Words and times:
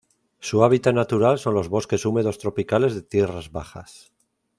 Su 0.39 0.63
hábitat 0.63 0.95
natural 0.95 1.37
son 1.37 1.53
los 1.53 1.69
bosques 1.69 2.07
húmedos 2.07 2.39
tropicales 2.39 2.95
de 2.95 3.03
tierras 3.03 3.51
bajas 3.51 4.11